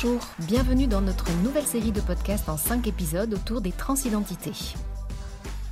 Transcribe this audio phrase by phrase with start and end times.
[0.00, 4.76] Bonjour, bienvenue dans notre nouvelle série de podcasts en 5 épisodes autour des transidentités.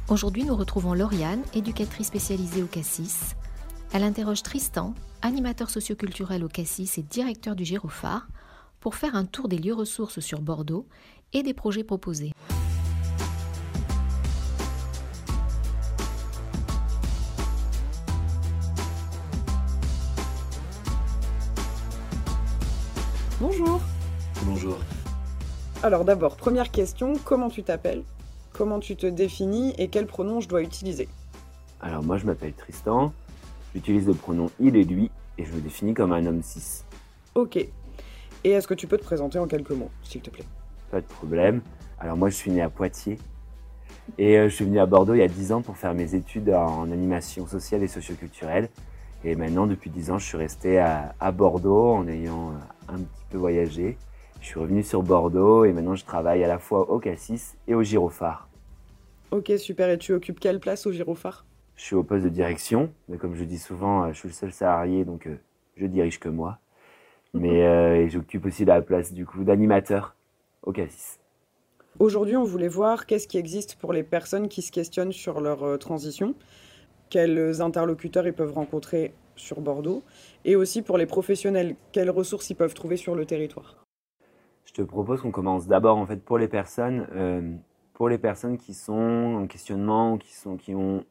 [0.08, 3.36] Aujourd'hui, nous retrouvons Lauriane, éducatrice spécialisée au Cassis.
[3.92, 8.26] Elle interroge Tristan, animateur socioculturel au Cassis et directeur du Girophare,
[8.80, 10.88] pour faire un tour des lieux ressources sur Bordeaux
[11.32, 12.32] et des projets proposés.
[23.40, 23.80] Bonjour.
[24.56, 24.78] Bonjour.
[25.82, 28.02] Alors d'abord, première question, comment tu t'appelles?
[28.54, 31.10] Comment tu te définis et quel pronom je dois utiliser?
[31.82, 33.12] Alors moi je m'appelle Tristan,
[33.74, 36.84] j'utilise le pronom il et lui et je me définis comme un homme cis.
[37.34, 37.56] Ok.
[37.56, 37.70] Et
[38.44, 40.46] est-ce que tu peux te présenter en quelques mots, s'il te plaît?
[40.90, 41.60] Pas de problème.
[41.98, 43.18] Alors moi je suis né à Poitiers
[44.16, 46.14] et euh, je suis venu à Bordeaux il y a 10 ans pour faire mes
[46.14, 48.70] études en animation sociale et socioculturelle.
[49.22, 52.96] Et maintenant depuis 10 ans je suis resté à, à Bordeaux en ayant euh, un
[52.96, 53.98] petit peu voyagé.
[54.40, 57.74] Je suis revenu sur Bordeaux et maintenant je travaille à la fois au Cassis et
[57.74, 58.48] au Girophare.
[59.30, 59.90] Ok, super.
[59.90, 63.34] Et tu occupes quelle place au Girophare Je suis au poste de direction, mais comme
[63.34, 65.36] je dis souvent, euh, je suis le seul salarié, donc euh,
[65.76, 66.58] je dirige que moi.
[67.34, 70.14] Mais euh, j'occupe aussi la place du coup d'animateur
[70.62, 71.18] au Cassis.
[71.98, 75.78] Aujourd'hui, on voulait voir qu'est-ce qui existe pour les personnes qui se questionnent sur leur
[75.78, 76.34] transition,
[77.10, 80.02] quels interlocuteurs ils peuvent rencontrer sur Bordeaux,
[80.44, 83.85] et aussi pour les professionnels, quelles ressources ils peuvent trouver sur le territoire.
[84.66, 87.54] Je te propose qu'on commence d'abord en fait pour les personnes, euh,
[87.94, 91.04] pour les personnes qui sont en questionnement qui sont qui ont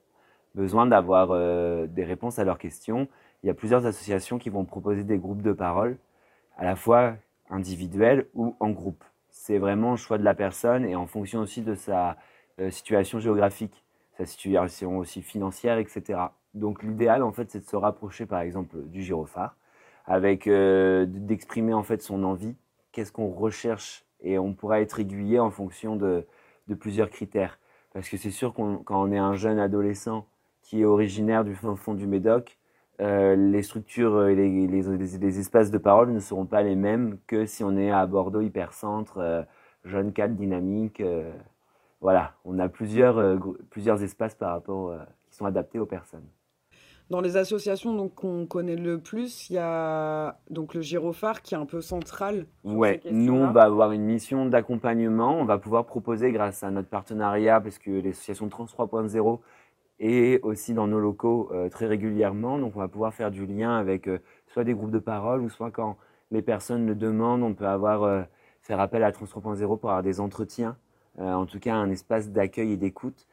[0.55, 3.07] besoin d'avoir euh, des réponses à leurs questions.
[3.43, 5.97] Il y a plusieurs associations qui vont proposer des groupes de parole,
[6.57, 7.15] à la fois
[7.49, 9.03] individuels ou en groupe.
[9.29, 12.17] C'est vraiment le choix de la personne et en fonction aussi de sa
[12.59, 13.85] euh, situation géographique,
[14.17, 16.19] sa situation aussi financière, etc.
[16.55, 19.55] Donc l'idéal en fait c'est de se rapprocher par exemple du gyrophare,
[20.05, 22.55] avec d'exprimer en fait son envie
[22.95, 26.25] qu'est-ce qu'on recherche et on pourra être aiguillé en fonction de,
[26.79, 27.59] plusieurs critères.
[27.93, 30.25] Parce que c'est sûr qu'on quand on est un jeune adolescent
[30.61, 32.57] qui est originaire du fond du Médoc,
[33.01, 37.63] euh, les structures et les, espaces de parole ne seront pas les mêmes que si
[37.65, 39.43] on est à Bordeaux hypercentre, euh,
[39.83, 41.01] jeune cadre dynamique.
[41.01, 41.33] euh,
[41.99, 43.37] voilà, on a plusieurs, euh,
[43.69, 44.93] plusieurs espaces par rapport
[45.29, 46.27] qui sont adaptés aux personnes.
[47.11, 51.53] Dans les associations donc qu'on connaît le plus, il y a donc le Girophare qui
[51.53, 52.47] est un peu central.
[52.63, 55.39] Ouais, nous, on va avoir une mission d'accompagnement.
[55.39, 59.39] On va pouvoir proposer, grâce à notre partenariat, parce que l'association Trans 3.0
[59.99, 62.57] est aussi dans nos locaux euh, très régulièrement.
[62.57, 64.17] Donc, on va pouvoir faire du lien avec euh,
[64.47, 65.97] soit des groupes de parole, ou soit quand
[66.31, 68.23] les personnes le demandent, on peut avoir, euh,
[68.61, 70.75] faire appel à Trans 3.0 pour avoir des entretiens.
[71.17, 73.25] En tout cas, un espace d'accueil et d'écoute.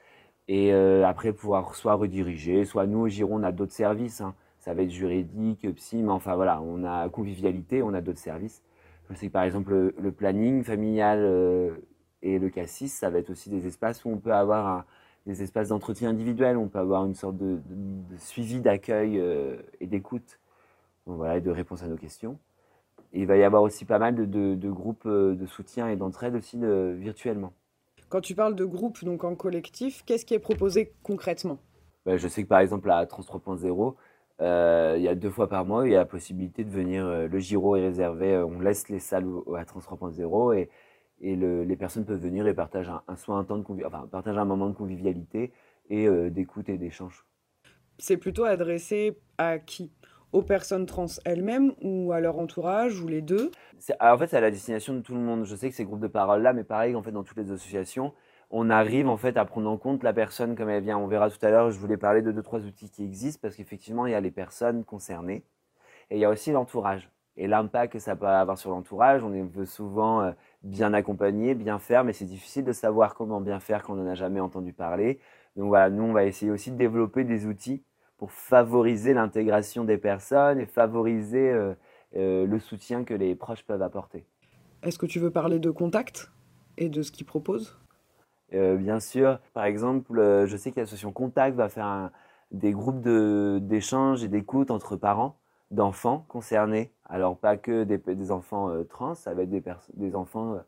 [0.49, 4.21] Et euh, après, pouvoir soit rediriger, soit nous, au Giron, on a d'autres services.
[4.21, 4.35] hein.
[4.59, 8.63] Ça va être juridique, psy, mais enfin voilà, on a convivialité, on a d'autres services.
[9.11, 11.73] Je sais que par exemple, le, planning familial euh,
[12.23, 14.85] et le cassis, ça va être aussi des espaces où on peut avoir
[15.27, 17.59] des espaces d'entretien individuel, on peut avoir une sorte de,
[18.19, 20.39] suivi d'accueil euh, et d'écoute,
[21.07, 22.39] voilà, et de réponse à nos questions.
[23.13, 26.59] Il va y avoir aussi pas mal de, groupes de soutien et d'entraide aussi
[26.97, 27.53] virtuellement.
[28.13, 31.59] Quand tu parles de groupe, donc en collectif, qu'est-ce qui est proposé concrètement?
[32.05, 33.97] Ben, je sais que par exemple à Trans 3.0,
[34.43, 37.07] euh, il y a deux fois par mois, il y a la possibilité de venir.
[37.07, 40.69] euh, le Giro est réservé, euh, on laisse les salles à Trans 3.0 et,
[41.23, 44.07] et le- les personnes peuvent venir et partagent un, un- soit un temps de enfin,
[44.13, 45.51] partagent un moment de convivialité
[45.89, 47.25] et d'écoute et d'échange.
[47.97, 49.91] C'est plutôt adressé à qui?
[50.33, 53.51] Aux personnes trans elles-mêmes ou à leur entourage ou les deux
[53.99, 55.45] alors, en fait, c'est à la destination de tout le monde.
[55.45, 57.51] Je sais que ces groupes de parole là, mais pareil, en fait, dans toutes les
[57.51, 58.13] associations,
[58.51, 60.99] on arrive en fait à prendre en compte la personne comme elle vient.
[60.99, 61.71] On verra tout à l'heure.
[61.71, 64.31] Je voulais parler de deux trois outils qui existent parce qu'effectivement, il y a les
[64.31, 65.45] personnes concernées
[66.11, 69.23] et il y a aussi l'entourage et l'impact que ça peut avoir sur l'entourage.
[69.25, 70.33] On est- souvent euh,
[70.63, 74.11] bien accompagner, bien faire, mais c'est difficile de savoir comment bien faire quand on n'en
[74.11, 75.19] a jamais entendu parler.
[75.57, 77.83] Donc voilà, nous, on va essayer aussi de développer des outils
[78.23, 81.75] pour favoriser l'intégration des personnes et favoriser euh,
[82.15, 84.25] euh, le soutien que les proches peuvent apporter.
[84.85, 86.31] Est-ce que tu veux parler de contact
[86.79, 87.81] et de ce qu'ils proposent?
[88.55, 92.13] Euh, bien sûr, par exemple, je sais que l'association Contact va faire un-
[92.53, 95.37] des groupes de- d'échange et d'écoute entre parents
[95.73, 96.93] d'enfants concernés.
[97.07, 99.65] Alors, pas que des, des enfants trans, ça va être des,
[99.95, 100.59] des enfants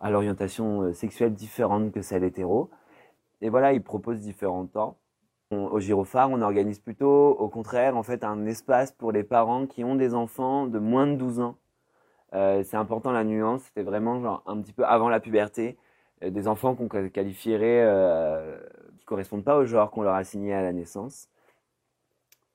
[0.00, 2.70] à l'orientation sexuelle différente que celle hétéro.
[3.42, 4.96] Et voilà, ils proposent différents temps.
[5.50, 9.66] On- au Girophare, on organise plutôt, au contraire, en fait, un espace pour les parents
[9.66, 11.56] qui ont des enfants de moins de 12 ans.
[12.34, 15.78] Euh, c'est important la nuance, c'était vraiment genre un petit peu avant la puberté,
[16.24, 18.58] euh, des enfants qu'on qual- qualifierait euh,
[18.98, 21.28] qui correspondent pas au genre qu'on leur a assigné à la naissance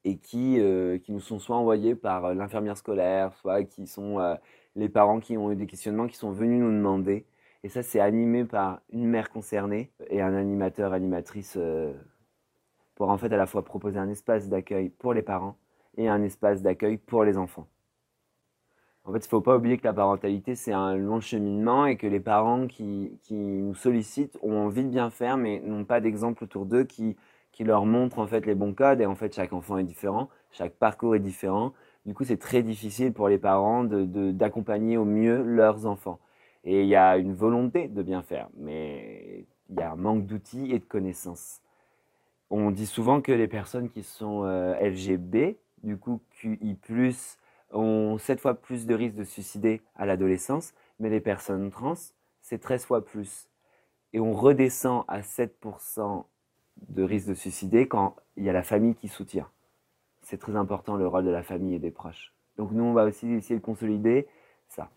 [0.04, 4.20] et qui, euh, qui nous sont soit envoyés par l'infirmière scolaire, soit qui sont
[4.76, 7.26] les parents qui ont eu des questionnements, qui sont venus nous demander.
[7.64, 11.58] Et ça, c'est animé par une mère concernée et un animateur, animatrice,
[12.96, 15.58] pour en fait à la fois proposer un espace d'accueil pour les parents
[15.98, 17.68] et un espace d'accueil pour les enfants.
[19.06, 21.98] En fait, il ne faut pas oublier que la parentalité, c'est un long cheminement et
[21.98, 26.46] que les parents qui, nous sollicitent ont envie de bien faire, mais n'ont pas d'exemple
[26.46, 27.18] autour d'eux qui,
[27.52, 29.02] qui leur montrent en fait les bons codes.
[29.02, 31.74] Et en fait, chaque enfant est différent, chaque parcours est différent.
[32.06, 36.20] Du coup, c'est très difficile pour les parents d'accompagner au mieux leurs enfants.
[36.64, 40.26] Et il y a une volonté de bien faire, mais il y a un manque
[40.26, 41.63] d'outils et de connaissances.
[42.56, 46.78] On dit souvent que les personnes qui sont euh, LGB, du coup QI+,
[47.72, 51.96] ont 7 fois plus de risques de suicider à l'adolescence, mais les personnes trans,
[52.44, 53.50] c'est 13 fois plus.
[54.14, 56.26] Et on redescend à 7%
[56.90, 59.50] de risque de suicider quand il y a la famille qui soutient.
[60.22, 62.36] C'est très important le rôle de la famille et des proches.
[62.58, 64.28] Donc nous, on va aussi essayer de consolider
[64.70, 64.92] ça.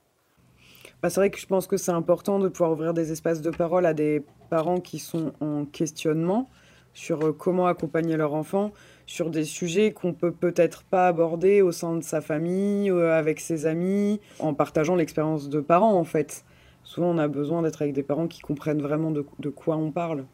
[1.00, 3.49] Bah, c'est vrai que je pense que c'est important de pouvoir ouvrir des espaces de
[3.50, 6.50] parole à des parents qui sont en questionnement
[6.96, 8.72] sur euh, comment accompagner leur enfant
[9.04, 13.38] sur des sujets qu'on peut peut-être pas aborder au sein de sa famille, euh, avec
[13.38, 16.44] ses amis, en partageant l'expérience de parents en fait.
[16.84, 20.25] Souvent on a besoin d'être avec des parents qui comprennent vraiment de, quoi on parle.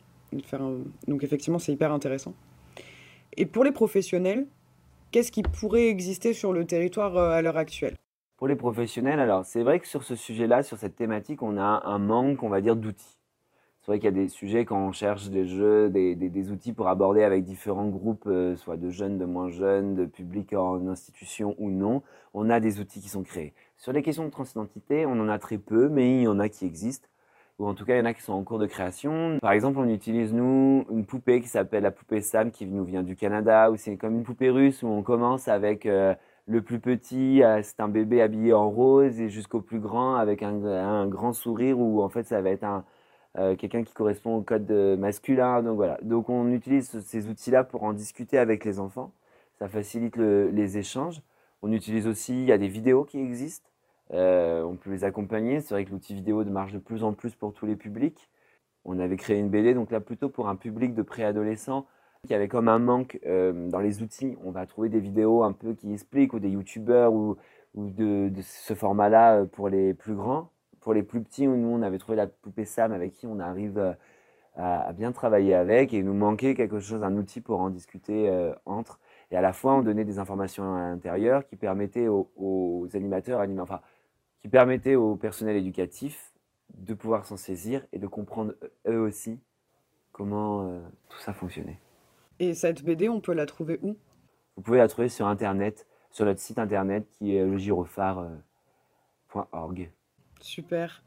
[1.08, 2.32] Donc effectivement c'est hyper intéressant.
[3.36, 4.46] Et pour les professionnels,
[5.10, 7.96] qu'est-ce qui pourrait exister sur le territoire euh, à l'heure actuelle?
[8.36, 11.82] Pour les professionnels, alors c'est vrai que sur ce sujet-là, sur cette thématique, on a
[11.84, 13.18] un manque, on va dire, d'outils.
[13.82, 16.72] C'est vrai qu'il y a des sujets quand on cherche des jeux, des, des, outils
[16.72, 20.86] pour aborder avec différents groupes, euh, soit de jeunes, de moins jeunes, de publics en
[20.86, 22.00] institution ou non,
[22.32, 23.54] on a des outils qui sont créés.
[23.76, 26.48] Sur les questions de transidentité, on en a très peu, mais il y en a
[26.48, 27.08] qui existent,
[27.58, 29.38] ou en tout cas il y en a qui sont en cours de création.
[29.42, 33.02] Par exemple, on utilise nous une poupée qui s'appelle la poupée Sam, qui nous vient
[33.02, 36.14] du Canada, ou c'est comme une poupée russe où on commence avec euh,
[36.46, 40.44] le plus petit, euh, c'est un bébé habillé en rose, et jusqu'au plus grand avec
[40.44, 42.84] un, un grand sourire où en fait ça va être un
[43.38, 45.62] euh, quelqu'un qui correspond au code masculin.
[45.62, 45.98] Donc voilà.
[46.02, 49.12] Donc on utilise ces outils-là pour en discuter avec les enfants.
[49.58, 51.22] Ça facilite les échanges.
[51.62, 53.68] On utilise aussi, il y a des vidéos qui existent.
[54.12, 55.60] Euh, on peut les accompagner.
[55.60, 58.28] C'est vrai que l'outil vidéo marche de plus en plus pour tous les publics.
[58.84, 61.86] On avait créé une BD, donc là plutôt pour un public de préadolescents
[62.26, 64.36] qui avait comme un manque euh, dans les outils.
[64.44, 67.36] On va trouver des vidéos un peu qui expliquent ou des youtubeurs ou,
[67.74, 70.50] de, ce format-là pour les plus grands
[70.82, 73.78] pour les plus petits, nous, on avait trouvé la poupée Sam avec qui on arrive
[73.78, 73.92] euh,
[74.56, 78.28] à, bien travailler avec et il nous manquait quelque chose, un outil pour en discuter
[78.28, 78.98] euh, entre.
[79.30, 83.80] Et à la fois, on donnait des informations à l'intérieur qui permettaient aux, animateurs, enfin,
[84.40, 86.32] qui permettaient au personnel éducatif
[86.74, 88.54] de pouvoir s'en saisir et de comprendre
[88.86, 89.40] eux aussi
[90.10, 91.78] comment euh, tout ça fonctionnait.
[92.40, 93.96] Et cette BD, on peut la trouver où?
[94.56, 97.56] Vous pouvez la trouver sur Internet, sur notre site Internet qui est le.
[100.42, 101.02] Super.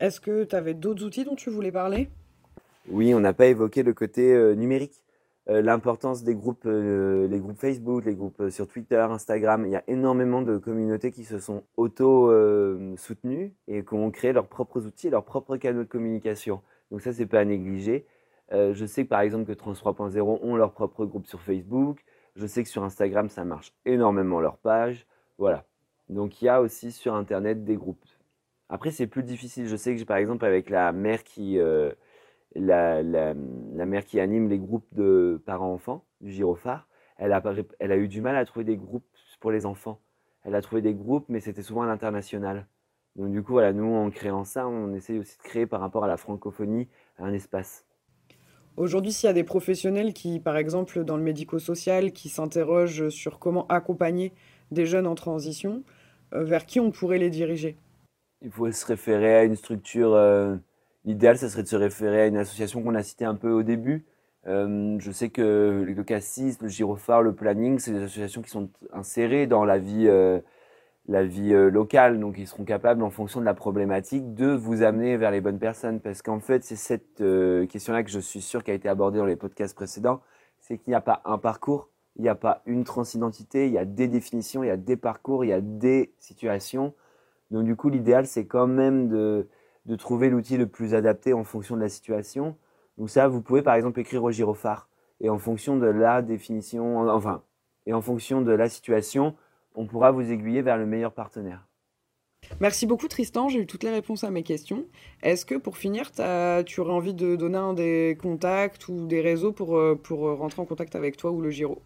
[0.00, 2.10] Est-ce que tu avais d'autres outils dont tu voulais parler?
[2.88, 5.04] Oui, on n'a pas évoqué le côté euh, numérique.
[5.48, 9.64] Euh, l'importance des groupes, euh, les groupes Facebook, les groupes sur Twitter, Instagram.
[9.66, 14.48] Il y a énormément de communautés qui se sont auto-soutenues et qui ont créé leurs
[14.48, 16.62] propres outils, leurs propres canaux de communication.
[16.90, 18.06] Donc ça, c'est pas à négliger.
[18.50, 22.04] je sais par exemple que Trans 3.0 ont leur propre groupe sur Facebook.
[22.36, 25.06] Je sais que sur Instagram, ça marche énormément leur page.
[25.38, 25.64] Voilà.
[26.08, 28.04] Donc il y a aussi sur Internet des groupes.
[28.70, 29.66] Après, c'est plus difficile.
[29.66, 31.90] Je sais que, par exemple, avec la mère qui, euh,
[32.54, 36.86] la, la, mère qui anime les groupes de parents-enfants du Girophare,
[37.18, 37.42] elle a,
[37.80, 39.04] elle a eu du mal à trouver des groupes
[39.40, 40.00] pour les enfants.
[40.44, 42.66] Elle a trouvé des groupes, mais c'était souvent à l'international.
[43.16, 46.08] Donc, du coup, nous, en créant ça, on essaye aussi de créer par rapport à
[46.08, 47.84] la francophonie un espace.
[48.76, 53.40] Aujourd'hui, s'il y a des professionnels qui, par exemple, dans le médico-social, qui s'interrogent sur
[53.40, 54.32] comment accompagner
[54.70, 55.82] des jeunes en transition,
[56.34, 57.76] euh, vers qui on pourrait les diriger?
[58.42, 60.14] Il faut se référer à une structure.
[60.14, 60.56] Euh,
[61.04, 63.62] l'idéal, ça serait de se référer à une association qu'on a citée un peu au
[63.62, 64.04] début.
[64.46, 68.70] Euh, je sais que le Cassis, le Girophare, le Planning, c'est des associations qui sont
[68.92, 70.40] insérées dans la vie, euh,
[71.08, 72.18] la vie locale.
[72.18, 75.58] Donc, ils seront capables, en fonction de la problématique, de vous amener vers les bonnes
[75.58, 76.00] personnes.
[76.00, 77.22] Parce qu'en fait, c'est cette
[77.68, 80.20] question-là que je suis sûr qui a été abordée dans les podcasts précédents.
[80.60, 83.78] C'est qu'il n'y a pas un parcours, il n'y a pas une transidentité, il y
[83.78, 86.94] a des définitions, il y a des parcours, il y a des situations.
[87.50, 89.46] Donc du coup, l'idéal, c'est quand même de,
[89.98, 92.56] trouver l'outil le plus adapté en fonction de la situation.
[92.98, 94.88] Donc ça, vous pouvez par exemple écrire au gyrophare.
[95.20, 97.42] Et en fonction de la définition, enfin,
[97.86, 99.34] et en fonction de la situation,
[99.74, 101.66] on pourra vous aiguiller vers le meilleur partenaire.
[102.58, 104.86] Merci beaucoup Tristan, j'ai eu toutes les réponses à mes questions.
[105.22, 109.52] Est-ce que pour finir, tu aurais envie de donner un des contacts ou des réseaux
[109.52, 111.82] pour, euh, pour rentrer en contact avec toi ou le Giro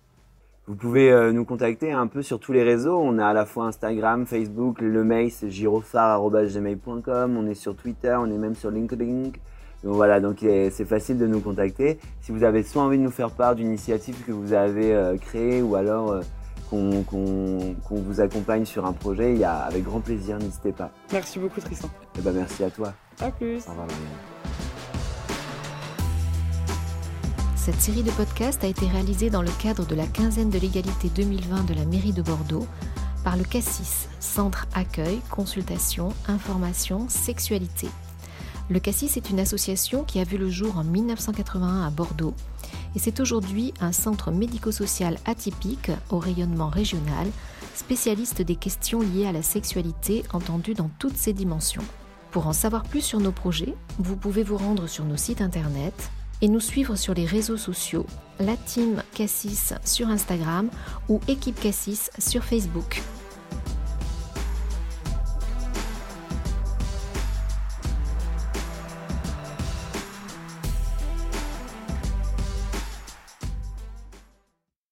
[0.66, 2.99] Vous pouvez euh, nous contacter un peu sur tous les réseaux.
[2.99, 7.37] On a à la fois Instagram, Facebook, le mail c'est girofar.gmail.com.
[7.37, 9.30] On est sur Twitter, on est même sur LinkedIn.
[9.85, 11.99] Donc voilà, donc c'est facile de nous contacter.
[12.23, 15.61] Si vous avez soit envie de nous faire part d'initiatives que vous avez euh, créées
[15.61, 16.23] ou alors euh,
[16.71, 20.90] qu'on vous accompagne sur un projet, il y a, avec grand plaisir, n'hésitez pas.
[21.12, 21.88] Merci beaucoup Tristan.
[21.88, 22.94] Et eh ben, merci à toi.
[23.21, 23.66] À plus.
[23.68, 23.88] Au revoir.
[27.64, 31.09] Cette série de podcasts a été réalisée dans le cadre de la quinzaine de l'égalité
[31.09, 32.66] 2020 de la mairie de Bordeaux
[33.25, 37.88] par le CASSIS, Centre Accueil, Consultation, Information, Sexualité.
[38.68, 42.35] Le CASSIS est une association qui a vu le jour en 1981 à Bordeaux
[42.94, 47.28] et c'est aujourd'hui un centre médico-social atypique au rayonnement régional,
[47.75, 51.85] spécialiste des questions liées à la sexualité entendues dans toutes ses dimensions.
[52.30, 56.11] Pour en savoir plus sur nos projets, vous pouvez vous rendre sur nos sites internet
[56.40, 58.06] et nous suivre sur les réseaux sociaux,
[58.40, 60.68] la team Cassis sur Instagram
[61.08, 63.02] ou équipe Cassis sur Facebook.